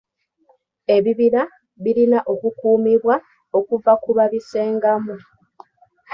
[0.95, 1.41] Ebibira
[1.83, 3.15] birina okukuumibwa
[3.57, 5.15] okuva ku babisengamu.